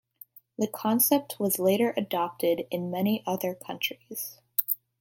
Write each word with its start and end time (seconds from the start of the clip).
The 0.57 0.65
concept 0.65 1.39
was 1.39 1.59
later 1.59 1.93
adopted 1.95 2.65
in 2.71 2.89
many 2.89 3.21
other 3.27 3.53
countries. 3.53 4.39